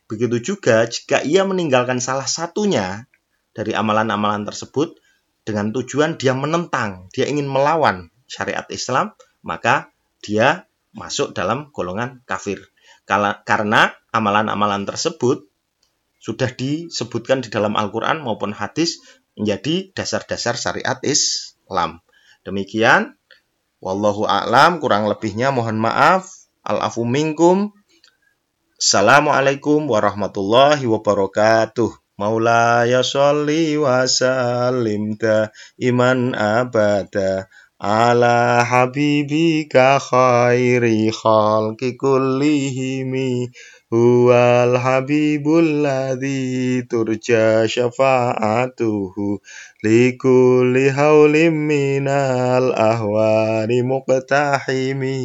Begitu 0.09 0.41
juga 0.41 0.89
jika 0.89 1.21
ia 1.21 1.45
meninggalkan 1.45 2.01
salah 2.01 2.25
satunya 2.25 3.05
dari 3.53 3.77
amalan-amalan 3.77 4.41
tersebut 4.41 4.97
dengan 5.45 5.69
tujuan 5.69 6.17
dia 6.17 6.33
menentang, 6.33 7.13
dia 7.13 7.29
ingin 7.29 7.45
melawan 7.45 8.09
syariat 8.25 8.65
Islam, 8.73 9.13
maka 9.45 9.93
dia 10.25 10.65
masuk 10.97 11.37
dalam 11.37 11.69
golongan 11.69 12.25
kafir. 12.25 12.57
Karena 13.45 13.93
amalan-amalan 14.09 14.85
tersebut 14.85 15.45
sudah 16.21 16.51
disebutkan 16.51 17.45
di 17.45 17.49
dalam 17.49 17.73
Al-Quran 17.77 18.21
maupun 18.21 18.53
hadis 18.53 19.01
menjadi 19.33 19.95
dasar-dasar 19.95 20.59
syariat 20.59 20.99
Islam. 21.01 22.03
Demikian, 22.43 23.15
wallahu 23.79 24.27
a'lam, 24.27 24.77
kurang 24.83 25.07
lebihnya 25.07 25.49
mohon 25.49 25.79
maaf. 25.79 26.27
Al-afu 26.61 27.07
minkum. 27.07 27.73
Assalamualaikum 28.79 29.91
warahmatullahi 29.91 30.87
wabarakatuh. 30.87 31.91
Maulaya 32.15 33.03
sholli 33.03 33.75
wa 33.75 34.07
sallim 34.07 35.19
iman 35.83 36.31
abada 36.31 37.51
ala 37.75 38.63
habibika 38.63 39.99
khairi 39.99 41.11
khalqi 41.11 41.99
kullihimi 41.99 43.51
huwal 43.91 44.79
habibul 44.79 45.83
ladzi 45.83 46.87
turja 46.87 47.67
syafa'atuhu 47.67 49.43
likulli 49.83 50.87
haulim 50.87 51.67
minal 51.67 52.71
ahwani 52.71 53.83
muqtahimi 53.83 55.19